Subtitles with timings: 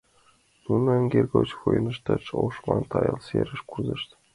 [0.65, 4.09] Нуно эҥер гоч вончыштат, ошман тайыл серыш кӱзышт.